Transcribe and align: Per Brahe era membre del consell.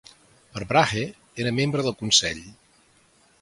Per 0.53 0.61
Brahe 0.71 1.03
era 1.45 1.51
membre 1.59 1.85
del 1.89 1.95
consell. 2.01 2.41